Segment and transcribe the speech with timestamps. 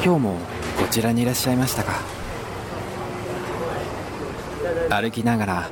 [0.00, 0.36] 今日も
[0.78, 2.00] こちらにいらっしゃいましたか？
[4.90, 5.70] 歩きながら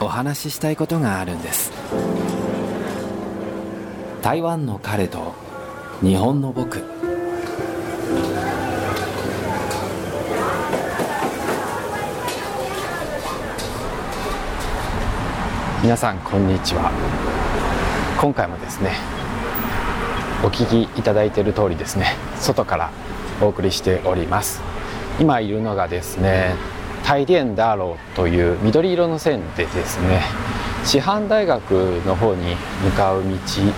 [0.00, 1.70] お話ししたいことがあるんです。
[4.22, 5.34] 台湾の彼と
[6.00, 6.82] 日本の僕。
[15.82, 16.90] 皆さんこんにちは。
[18.18, 18.92] 今回もですね
[20.42, 22.90] お聞きいただいている通りですね外から
[23.40, 24.60] お送りしております。
[25.18, 26.54] 今いるのがですね
[27.04, 30.22] 大電ダローという緑色の線でですね
[30.84, 31.70] 師範大学
[32.06, 33.22] の方に向かう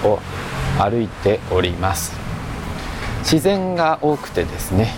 [0.03, 0.19] 道を
[0.79, 2.17] 歩いております。
[3.21, 4.95] 自然が多くてですね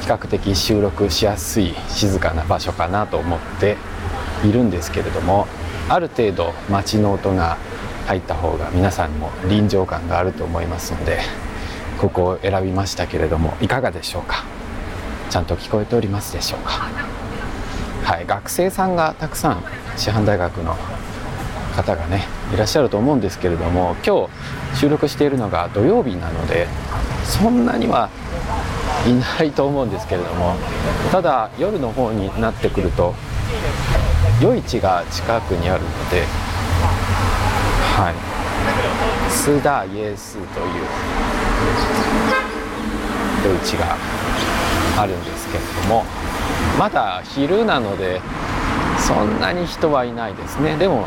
[0.00, 3.76] 比較的収録しやすい静かな場所かなと思って
[4.44, 5.46] いるんですけれども
[5.88, 7.58] ある程度街の音が
[8.06, 11.20] 入った方が皆さんも臨場感があると思いますので
[12.00, 14.44] ここを選びましたけれどもいかがでしょうか？
[15.30, 16.90] ちゃんと聞こえておりますでしょうか？
[18.04, 19.62] はい学生さんがたくさん
[19.96, 20.76] 師範大学の
[21.76, 26.66] 方がねいらっしゃると思うんですけれども今日収録しているのが土曜日なので
[27.24, 28.10] そんなには
[29.06, 30.56] いないと思うんですけれども
[31.10, 33.14] ただ夜の方になってくると
[34.42, 36.24] 夜市が近くにあるので
[37.94, 40.46] はいスダイエスという
[43.44, 43.96] 夜市が
[44.98, 46.04] あるんですけれども
[46.78, 48.20] まだ昼なので
[48.98, 50.76] そんなに人はいないですね。
[50.76, 51.06] でも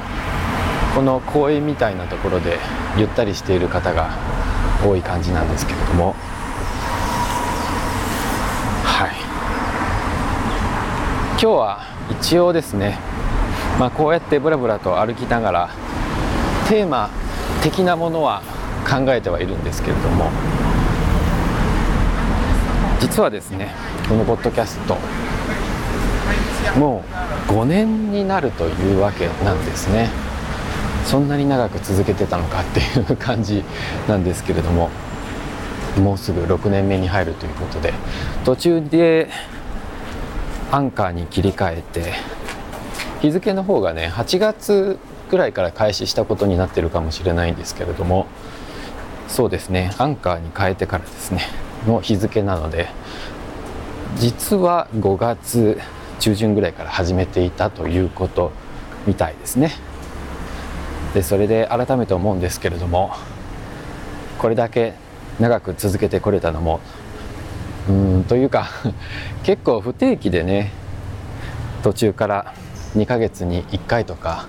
[0.94, 2.59] この公園みたいなところで
[2.98, 4.09] ゆったりしている方が
[4.86, 6.16] 多い感じなんですけれども。
[8.83, 9.11] はい。
[11.31, 13.00] 今日は一応ですね
[13.80, 15.70] まあ、こうやってブラブラと歩きながら
[16.70, 17.09] テーマ
[17.61, 18.42] 的なものは
[18.88, 20.30] 考えてはいるんですけれども
[23.00, 23.72] 実はですね
[24.08, 24.95] このポッドキャスト
[26.80, 27.03] も
[27.47, 30.10] う5年になるというわけなんですね。
[31.05, 33.64] そんなに長く続けてたのかっていう感じ
[34.08, 34.89] なんですけれども
[35.99, 37.93] もうすぐ6年目に入るということで
[38.43, 39.30] 途中で
[40.71, 42.14] アンカーに切り替えて
[43.21, 44.98] 日付の方がね8月
[45.30, 48.26] ぐらいから開始したことになってるかもしれないんですけれども
[49.27, 49.91] そうですね。
[49.97, 51.41] アンカーに変えてからですね。
[51.86, 52.87] の日付なので
[54.17, 55.80] 実は5月
[56.19, 58.52] 中旬ぐらいから始めていたということ
[59.05, 59.71] みたいですね。
[61.13, 63.13] でそれで改めて思うんですけれども
[64.37, 64.93] これだけ
[65.39, 66.81] 長く続けてこれたのも
[67.87, 68.67] うんというか
[69.43, 70.71] 結構不定期でね
[71.83, 72.53] 途中から
[72.95, 74.47] 2ヶ月に1回とか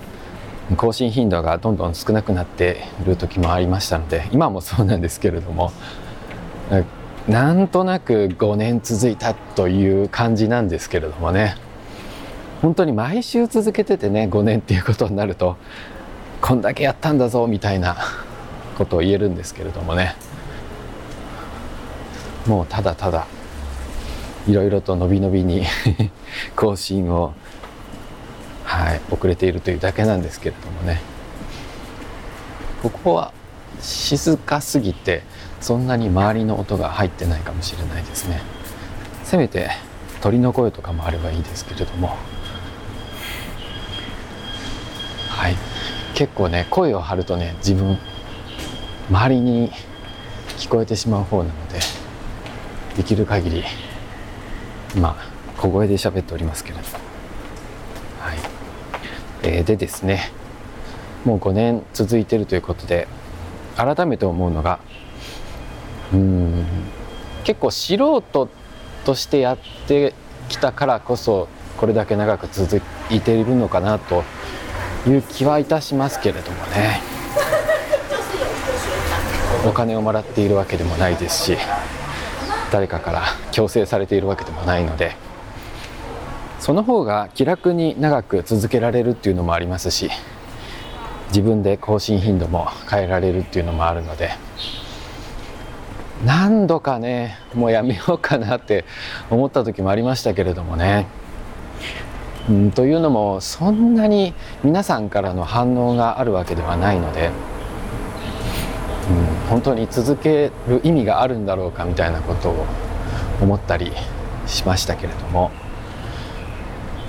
[0.74, 5.70] 更新頻度がどんどん少なくなっている時もありましたので今もそうなんですけれども
[7.28, 11.56] なんとなく5年続いたという感じなんですけれどもね。
[12.62, 15.58] 本当に毎週続けててね5年っていうことになると
[16.40, 17.96] こんだけやったんだぞみたいな
[18.78, 20.16] ことを言えるんですけれどもね。
[22.46, 23.26] もうただただ
[24.46, 25.64] いろいろと伸び伸びに
[26.54, 27.34] 更新を
[28.66, 31.00] はい、遅れているというだけなんですけれどもね。
[32.82, 33.32] ここは
[33.80, 35.22] 静かすぎて
[35.60, 38.42] そんなに周りの音が入ってないかもしれないですね。
[39.24, 39.70] せめて
[40.20, 42.16] 鳥の声とかもあればいいですけれども。
[45.28, 45.56] はい。
[46.14, 47.98] 結構ね声を張るとね自分
[49.10, 49.70] 周りに
[50.58, 51.78] 聞こえてしまう方なので
[52.96, 53.64] できる限り
[54.98, 55.16] まあ
[55.58, 57.05] 小声で喋っておりますけれども。
[59.46, 60.32] えー、でですね
[61.24, 63.06] もう5年続いてるということで
[63.76, 64.80] 改めて思うのが
[66.12, 66.66] うん
[67.44, 68.48] 結構素人
[69.04, 70.14] としてやって
[70.48, 74.24] きたからこそこれだけ長く続いているのかなと
[75.06, 77.00] いう気はいたしますけれどもね。
[79.64, 81.58] お金をもらっているわけでもないですし
[82.72, 83.22] 誰かから
[83.52, 85.16] 強制されているわけでもないので
[86.58, 90.10] その方が気楽に長く続けられるっていうのもありますし
[91.28, 94.30] 自分で更新頻度も変えられるっていうのもあるので
[96.24, 98.84] 何度かねもうやめようかなって
[99.30, 101.06] 思った時もありましたけれどもね。
[102.48, 104.32] うん、というのもそんなに
[104.62, 107.32] 皆さんからの反応があるわけではないので、
[109.10, 112.66] うん、本当に続ける意味があるんだろうかみたいなことを
[113.42, 113.92] 思ったり
[114.46, 115.50] しましたけれども。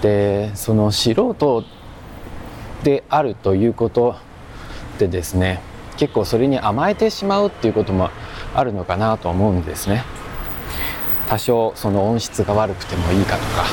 [0.01, 1.63] でその素人
[2.83, 4.15] であるということ
[4.99, 5.61] でですね
[5.97, 8.09] 結構それに甘えてしまうっていうことも
[8.53, 10.03] あるのかなと思うんですね。
[11.27, 13.65] 多少その音質が悪くてもいいかとか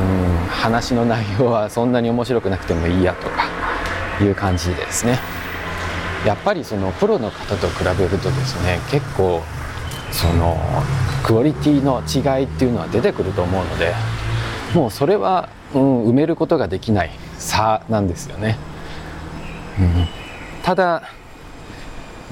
[0.00, 3.44] うん話の内容はそんなに面白くなくてもいいやとか
[4.20, 5.18] いう感じでですね
[6.26, 9.42] やっぱりそのプロの方と比べるとですね結構
[10.12, 10.58] その
[11.24, 13.94] クオリティの違いっていうのは出てくると思うので
[14.74, 18.58] もうそれは、うん、埋めることができない差なんですよね。
[19.78, 20.06] うん、
[20.62, 21.02] ただ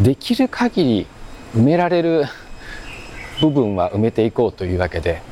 [0.00, 1.06] できる限り
[1.54, 2.24] 埋められる
[3.40, 5.22] 部分は埋めていこうというわけで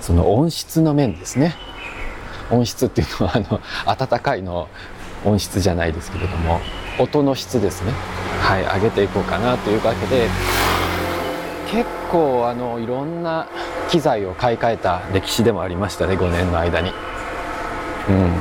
[0.00, 1.54] その音質の面ですね。
[2.50, 4.68] 音質っていうのはあの温かいの
[5.24, 6.60] 音質じゃないですけれども
[6.98, 7.92] 音の質ですね。
[8.40, 10.28] はい上げていこうかなというわけで
[11.68, 13.48] 結構あのいろんな
[13.88, 16.92] 機材を買い替えた歴史でもありましたね5年の間に。
[18.08, 18.32] うん。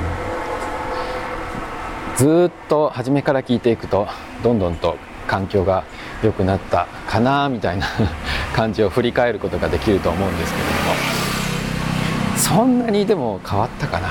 [2.18, 4.08] ずっと初めから聞いていくと
[4.42, 4.98] どんどんと
[5.28, 5.84] 環境が
[6.24, 7.88] 良くなったかなみたいな
[8.56, 11.26] 感じを振り返ることができると思うんですけれども。
[12.38, 14.08] そんなにでも変わったかな。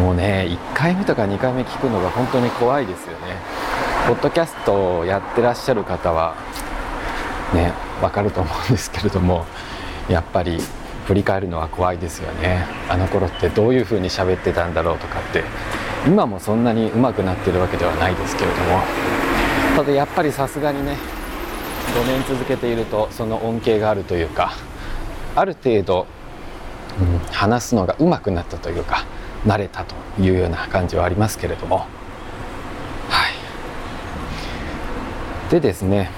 [0.00, 3.36] もうね1回目とか2回目聞くのが本当に怖いですよね。
[4.06, 6.34] ポッドキャストをやってらっしゃる方は
[7.52, 9.46] ねわかると思うんですけれども。
[10.08, 10.58] やっぱり
[11.06, 12.64] 振り返るのは怖いですよね。
[12.88, 15.44] あの頃ってどういう風に喋ってたんだろうとかって。
[16.06, 18.80] 今もそんなに上手くなってるわけではないですけれども。
[19.76, 20.96] ただやっぱりさすがにね
[21.94, 24.52] 5年続けているとその恩恵があるというか
[25.34, 26.06] ある程度、
[27.00, 29.04] うん、話すのが上手くなったというか
[29.46, 31.78] 慣れたというような感じはありますけれども。
[31.78, 31.84] は
[35.48, 35.50] い。
[35.50, 36.10] でですね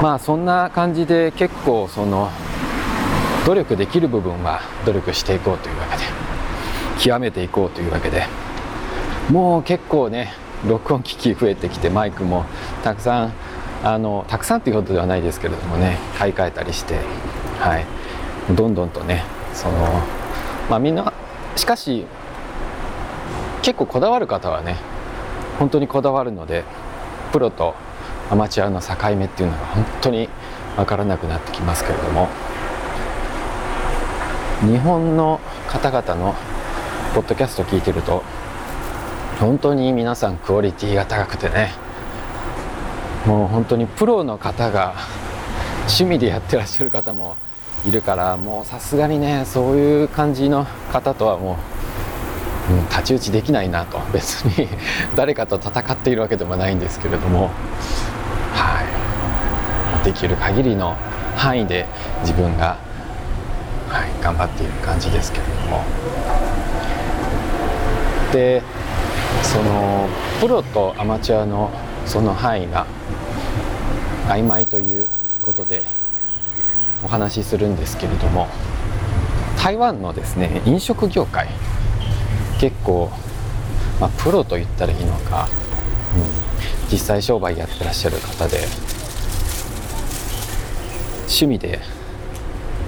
[0.00, 2.30] まあそんな感じで結構その
[3.46, 6.02] 努力できる部分は努力していこうというわけで
[6.98, 8.24] 極めていこうというわけで
[9.30, 10.32] もう結構ね
[10.66, 12.44] 録音機器増えてきてマイクも
[12.82, 13.32] たくさん
[13.82, 16.98] あのたくさんっていうことではないですけれどもね買い替えたりして
[17.58, 17.86] はい。
[18.54, 19.22] どんどんとね
[19.54, 20.02] その
[20.68, 21.12] まあみんな
[21.56, 22.06] しかし
[23.62, 24.76] 結構こだわる方はね
[25.58, 26.64] 本当にこだわるので
[27.32, 27.74] プロと
[28.30, 30.28] アマチュアの境目っていうのが本当に
[30.76, 32.28] 分からなくなってきますけれども
[34.62, 36.34] 日本の方々の
[37.14, 38.22] ポッドキャスト聞いてると
[39.40, 41.72] 本当に皆さんクオリティが高くてね
[43.26, 44.94] もう本当にプロの方が
[45.82, 47.36] 趣味でやってらっしゃる方も
[47.86, 51.58] いるからもうさすがにねそういう感じの方とはも
[52.70, 53.98] う、うん、太刀打ちできないなと。
[54.12, 54.68] 別に
[55.16, 57.50] 誰かと戦っているわけでもないんですけれども
[60.10, 60.96] できる限りの
[61.36, 61.86] 範囲で
[62.22, 62.76] 自分が、
[63.88, 65.84] はい、頑張っている感じですけれども。
[68.32, 68.62] で
[69.42, 70.08] その
[70.40, 71.70] プロとアマチュアの
[72.06, 72.86] その範囲が
[74.28, 75.08] 曖昧という
[75.42, 75.84] ことで
[77.04, 78.46] お話しするんですけれども
[79.56, 81.48] 台湾のですね飲食業界
[82.60, 83.10] 結構、
[84.00, 85.48] まあ、プロと言ったらいいのか、
[86.14, 88.58] うん、実際商売やってらっしゃる方で
[91.30, 91.78] 趣味で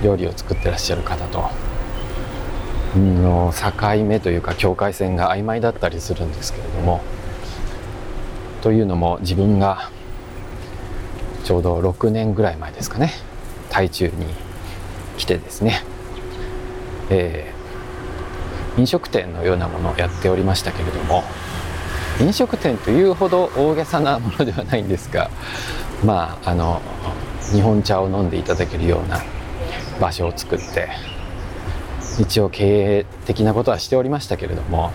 [0.02, 1.48] 料理を作ってらっしゃる方と
[2.98, 7.00] の境目というか境界線が曖昧だったりするんですけれども
[8.60, 9.90] というのも自分が
[11.44, 13.12] ちょうど6年ぐらい前ですかね
[13.70, 14.26] 台中に
[15.16, 15.80] 来てですね、
[17.10, 21.22] えー、飲食店のようなものをやっておりましたけれども
[22.20, 25.30] 飲食店というほど大げさなものではないんですが
[26.04, 26.82] まああの
[27.50, 29.22] 日本茶を飲んでいただけるような
[30.00, 30.88] 場所を作って
[32.20, 34.92] 一応経営的なことはしておりましたけれども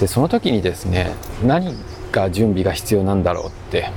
[0.00, 1.12] でその時にですね
[1.44, 1.74] 何
[2.12, 3.90] が準備が必要なんだろうって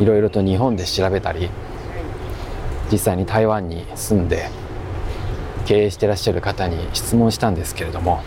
[0.00, 1.50] いろいろと日本で調べたり
[2.90, 4.48] 実際に台湾に住んで
[5.66, 8.22] 経営してらっしゃる方に質問したんですけれども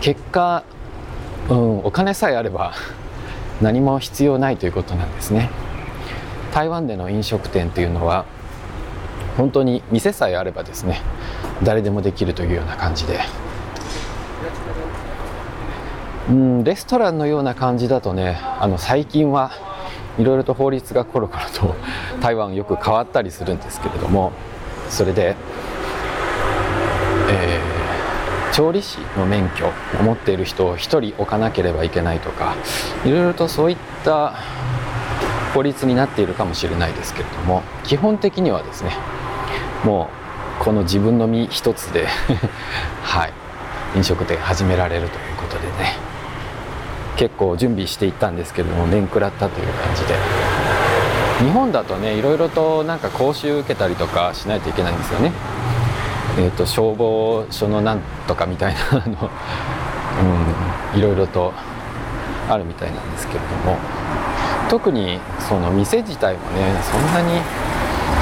[0.00, 0.64] 結果、
[1.48, 2.74] うん、お金さえあれば
[3.60, 5.50] 何も必要ないということなんですね。
[6.56, 8.24] 台湾での飲食店というのは
[9.36, 11.02] 本当に店さえあればですね
[11.62, 13.20] 誰でもできるというような感じで。
[16.30, 19.52] うんレストランのような感じだとねあの最近は
[20.18, 21.76] いろいろと法律がコロコロと
[22.22, 24.32] 台湾よく変わったりするんですけれども
[24.88, 25.36] それで、
[27.28, 32.54] えー、調理師の免許を持っている人を1人置かなければいけないとか
[33.04, 34.32] いろいろとそういった
[35.56, 38.90] 法律になっているかもしれないですけれども基本的にはですね
[39.84, 40.10] も
[40.60, 42.06] うこの自分の身一つで
[43.02, 43.32] はい
[43.96, 45.96] 飲食店始められるということでね
[47.16, 50.14] 結構準備していったんですけれども面食らったという感じで。
[51.38, 55.32] 日本だとねいろいろとなんか講習受けたりとかしないといけないんですよね。
[56.38, 59.30] えーと、消防署のなんとかみたいな の、
[60.94, 61.52] うん、いろいろと
[62.48, 63.78] あるみたいなんですけれども。
[64.68, 67.40] 特にその店自体もねそんなに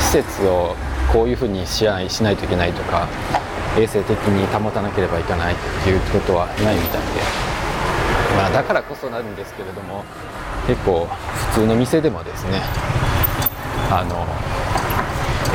[0.00, 0.74] 施設を
[1.12, 3.08] こういうふうに支配しないといけないとか
[3.78, 7.20] 衛生的に保たなければいけないっていうことはないみたいで、
[8.36, 10.04] まあ、だからこそなんですけれども
[10.66, 12.60] 結構普通の店でもですね
[13.90, 14.24] あの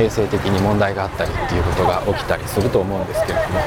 [0.02, 3.60] 衛生的に問題があったりっていうことが起きたりすると思うんですけれども。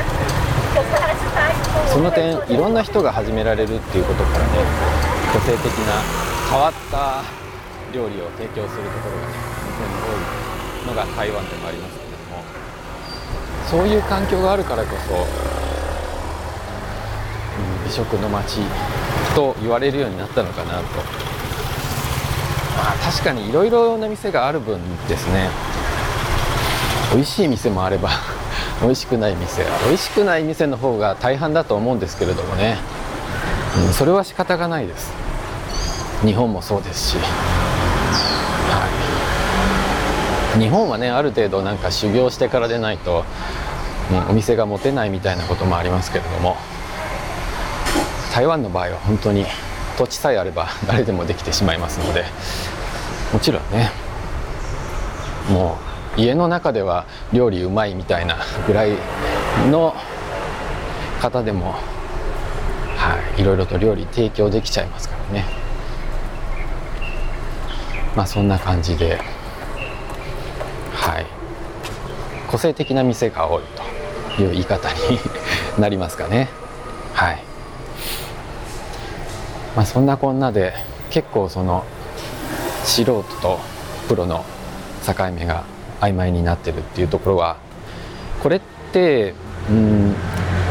[1.93, 4.45] その点いろんな人が始められるっていうことからね
[5.33, 7.23] 個性的な変わった
[7.95, 9.33] 料理を提供するところがね
[9.65, 10.13] 非常に多
[10.85, 12.45] いのが台湾でもありますけれども
[13.71, 15.27] そういう環境があるからこそ、
[17.87, 18.59] 美食の街
[19.35, 20.83] と言われるようになったのかなと。
[22.77, 24.79] まあ確かにいろいろな店がある分
[25.09, 25.49] ですね。
[27.15, 28.11] 美味しい店もあれば
[28.83, 32.77] 美味しくない店美味しくない店の方が大半だと思うんですけれどもね、
[33.87, 35.22] うん、それは仕方がないです。
[36.25, 38.89] 日本もそうですし、は
[40.57, 43.25] い、日本はねある程度なんか修行してからでないと、
[44.11, 46.57] うん、お店が持てないみたいなこともありますけれども
[48.33, 49.45] 台湾の場合は本当に
[49.99, 52.25] 土地さえあれば誰でもできてしまいますので
[53.33, 53.91] もちろんね
[55.51, 55.77] も
[56.17, 58.93] う家の中では料理うまいみたいなぐらい
[59.71, 59.95] の
[61.21, 61.73] 方でも、
[62.97, 65.62] はい、いろいろと料理提供できちゃいますからね。
[68.17, 69.19] まあそんな感じで
[70.93, 71.27] はい。
[72.49, 73.63] 個性的な店が多い
[74.37, 75.19] という言い方に
[75.79, 76.49] なりますかね。
[77.15, 77.43] はい。
[79.75, 80.75] まあそんなこんなで
[81.11, 81.85] 結構その
[82.85, 83.59] 素人と
[84.09, 84.45] プロの
[85.07, 85.65] 境目が
[86.01, 87.57] 曖昧になってるっていうところは
[88.43, 88.61] これっ
[88.93, 89.35] て
[89.71, 90.15] うん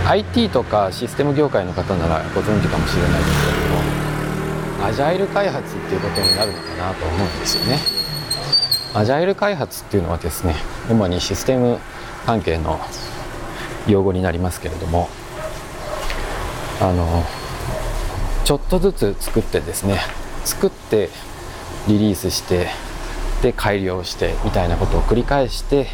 [0.08, 3.61] IT とかシステム業界の方ならご存知かもしれないですけど
[4.84, 8.02] アジャイル開発っていうことになるのかなと思うんですよね。
[8.94, 10.56] アジャイル開発っていうのはですね
[10.90, 11.80] 主にシステム
[12.26, 12.80] 関係の
[13.88, 15.08] 用語になりますけれども
[16.82, 17.24] あの
[18.44, 20.00] ちょっとずつ作ってですね
[20.44, 21.10] 作って
[21.88, 22.68] リリースして
[23.42, 25.88] で改良してみたいなことを繰り返して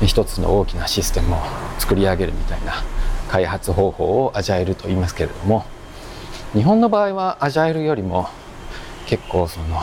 [0.00, 1.38] 一つの大きなシステムを
[1.78, 2.74] 作り上げるみたいな
[3.28, 5.64] 開発方法をアジャイルと言いますけれども
[6.54, 8.28] 日本の場合はアジャイルよりも
[9.06, 9.80] 結構その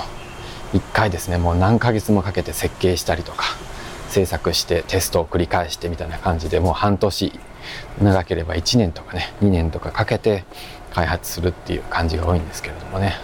[0.73, 3.45] 1回ですねもう何ヶ月もかけて設計したりとか
[4.09, 7.39] 制作してテストを繰り返してみたいな感じでもう半年
[8.01, 10.43] 長ければ1年とかね2年とかかけて
[10.93, 13.15] 開発するっていう感じが多いんですけれどもね。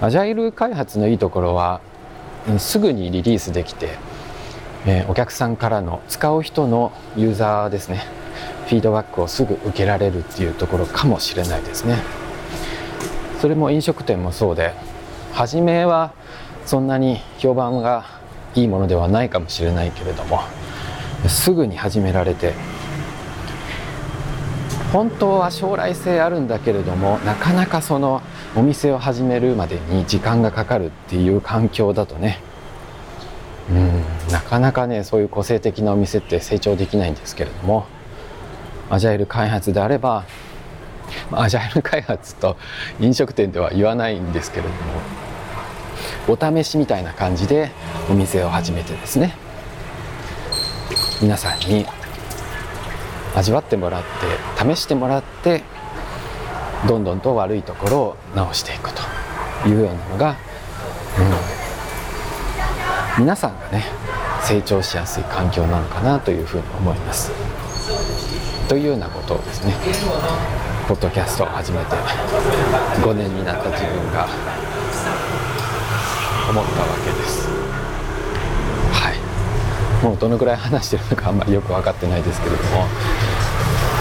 [0.00, 1.80] アジャイル開発のいいところは
[2.58, 3.96] すぐにリリースできて、
[4.84, 8.04] えー、お客さんからの使う人のユーザーですね。
[8.66, 11.96] フィードバックをすぐ受けられるっていうところかもしれないですね。
[13.40, 14.72] それも飲食店もそうで
[15.32, 16.12] 初めは
[16.64, 18.04] そんなに評判が
[18.54, 20.40] いいものではないかもしれないけれども
[21.28, 22.54] すぐに始められて
[24.92, 28.22] 本当は将来性あるんだけれどもなかなかその
[28.54, 32.40] お店を始めるまでに時間がかかるっていう環境だとね
[33.70, 37.86] うんなかなかねそういう個性的なお店って成長できないんですけれども
[38.90, 40.24] アジャイル開発であれば
[41.32, 42.56] アジャイル開発と
[43.00, 44.76] 飲食店では言わないんですけれども
[46.28, 47.70] お試しみたいな感じで
[48.10, 49.34] お店を始めてですね
[51.20, 51.86] 皆さんに
[53.34, 55.62] 味わってもらって試してもらって
[56.88, 60.36] どんどんと悪いところを直していくというようなのが、
[63.18, 63.84] うん、皆さんがね
[64.42, 67.45] 成長しやすい環境なのかなというふうに思います。
[68.68, 69.74] というようなことをですね
[70.88, 71.96] ポッドキャストを始めて
[73.02, 74.26] 5年になった自分が
[76.50, 77.48] 思ったわけです。
[78.92, 82.86] はいもうどのくらい話してるのかあんまりよく分かってないですけれども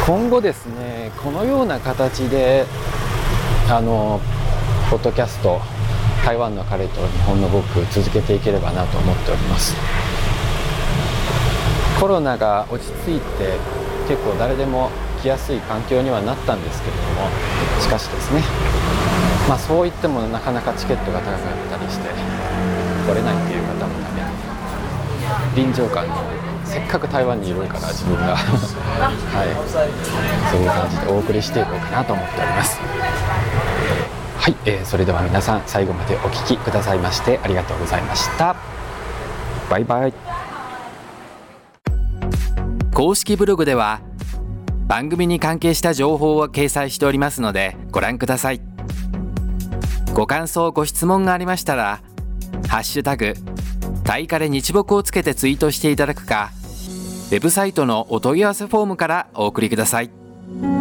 [0.06, 2.66] 今後ですねこのような形で
[3.70, 4.20] あの
[4.90, 5.60] ポッドキャスト
[6.24, 9.76] 台湾の彼と日本の僕続けていければなと思っております
[12.00, 13.58] コロナが落ち着いて
[14.08, 14.90] 結構誰でも
[15.22, 17.30] 来やすい環境にはなったんですけれども
[17.82, 18.42] しかしですね
[19.50, 24.22] まあそう言ってもなかなかチケットが高かったりして来れないっていう方もため
[25.56, 26.16] 臨場感の
[26.64, 29.48] せっかく台湾にいるから自分が はい
[30.52, 32.80] そういう感じでお送りしていこうかなと思っております。
[34.38, 38.56] はい、えー、それでは皆さん最後までお聞きくださいましてありがとうございました。
[39.70, 40.25] バイバイ。
[42.96, 44.00] 公式ブログでは
[44.88, 48.62] 番組に関係した情報を掲載しておりますのでご覧ください
[50.14, 52.02] ご感想ご質問がありましたら
[52.70, 53.34] 「ハッシュタグ
[54.06, 56.52] タイカレ日木」をつけてツイートしていただくか
[57.32, 60.75] ウェブサイトのお問い合わせフォームからお送りください。